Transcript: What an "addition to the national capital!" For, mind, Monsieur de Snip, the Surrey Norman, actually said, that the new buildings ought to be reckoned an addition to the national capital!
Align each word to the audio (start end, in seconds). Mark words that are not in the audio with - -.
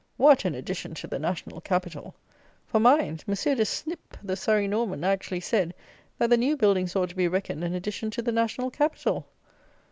What 0.17 0.45
an 0.45 0.55
"addition 0.55 0.95
to 0.95 1.05
the 1.05 1.19
national 1.19 1.61
capital!" 1.61 2.15
For, 2.65 2.79
mind, 2.79 3.23
Monsieur 3.27 3.53
de 3.53 3.63
Snip, 3.65 4.17
the 4.23 4.35
Surrey 4.35 4.67
Norman, 4.67 5.03
actually 5.03 5.41
said, 5.41 5.75
that 6.17 6.31
the 6.31 6.37
new 6.37 6.57
buildings 6.57 6.95
ought 6.95 7.09
to 7.09 7.15
be 7.15 7.27
reckoned 7.27 7.63
an 7.63 7.75
addition 7.75 8.09
to 8.09 8.23
the 8.23 8.31
national 8.31 8.71
capital! 8.71 9.27